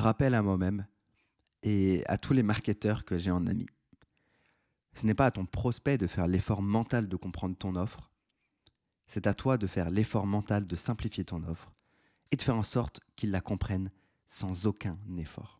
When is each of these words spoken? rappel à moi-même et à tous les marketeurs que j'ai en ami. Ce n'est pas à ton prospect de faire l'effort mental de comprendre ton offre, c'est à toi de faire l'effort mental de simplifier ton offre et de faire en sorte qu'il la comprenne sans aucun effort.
rappel 0.00 0.34
à 0.34 0.42
moi-même 0.42 0.86
et 1.62 2.02
à 2.06 2.16
tous 2.16 2.32
les 2.32 2.42
marketeurs 2.42 3.04
que 3.04 3.18
j'ai 3.18 3.30
en 3.30 3.46
ami. 3.46 3.66
Ce 4.94 5.06
n'est 5.06 5.14
pas 5.14 5.26
à 5.26 5.30
ton 5.30 5.46
prospect 5.46 5.98
de 5.98 6.06
faire 6.06 6.26
l'effort 6.26 6.62
mental 6.62 7.08
de 7.08 7.16
comprendre 7.16 7.56
ton 7.56 7.76
offre, 7.76 8.10
c'est 9.06 9.26
à 9.26 9.34
toi 9.34 9.58
de 9.58 9.66
faire 9.66 9.90
l'effort 9.90 10.26
mental 10.26 10.66
de 10.66 10.76
simplifier 10.76 11.24
ton 11.24 11.42
offre 11.44 11.72
et 12.30 12.36
de 12.36 12.42
faire 12.42 12.56
en 12.56 12.62
sorte 12.62 13.00
qu'il 13.16 13.30
la 13.30 13.40
comprenne 13.40 13.90
sans 14.26 14.66
aucun 14.66 14.96
effort. 15.18 15.59